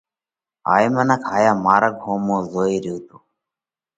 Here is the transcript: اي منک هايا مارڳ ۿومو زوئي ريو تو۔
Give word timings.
اي 0.73 0.85
منک 0.95 1.21
هايا 1.31 1.53
مارڳ 1.65 1.93
ۿومو 2.03 2.37
زوئي 2.51 2.75
ريو 2.83 2.97
تو۔ 3.07 3.17